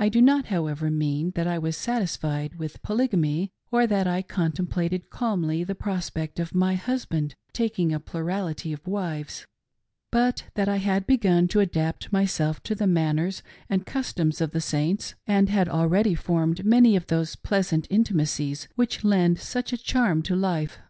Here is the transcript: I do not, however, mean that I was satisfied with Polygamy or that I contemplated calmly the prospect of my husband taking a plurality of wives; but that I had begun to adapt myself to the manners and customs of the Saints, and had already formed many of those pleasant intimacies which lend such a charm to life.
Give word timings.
I 0.00 0.08
do 0.08 0.20
not, 0.20 0.46
however, 0.46 0.90
mean 0.90 1.30
that 1.36 1.46
I 1.46 1.56
was 1.56 1.76
satisfied 1.76 2.56
with 2.56 2.82
Polygamy 2.82 3.52
or 3.70 3.86
that 3.86 4.08
I 4.08 4.22
contemplated 4.22 5.08
calmly 5.08 5.62
the 5.62 5.76
prospect 5.76 6.40
of 6.40 6.52
my 6.52 6.74
husband 6.74 7.36
taking 7.52 7.92
a 7.94 8.00
plurality 8.00 8.72
of 8.72 8.84
wives; 8.88 9.46
but 10.10 10.46
that 10.54 10.68
I 10.68 10.78
had 10.78 11.06
begun 11.06 11.46
to 11.46 11.60
adapt 11.60 12.12
myself 12.12 12.60
to 12.64 12.74
the 12.74 12.88
manners 12.88 13.44
and 13.68 13.86
customs 13.86 14.40
of 14.40 14.50
the 14.50 14.60
Saints, 14.60 15.14
and 15.28 15.48
had 15.48 15.68
already 15.68 16.16
formed 16.16 16.64
many 16.64 16.96
of 16.96 17.06
those 17.06 17.36
pleasant 17.36 17.86
intimacies 17.88 18.66
which 18.74 19.04
lend 19.04 19.38
such 19.38 19.72
a 19.72 19.78
charm 19.78 20.22
to 20.24 20.34
life. 20.34 20.80